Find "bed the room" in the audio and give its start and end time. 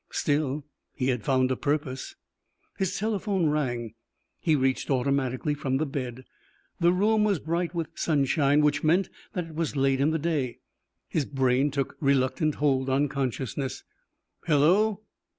5.85-7.23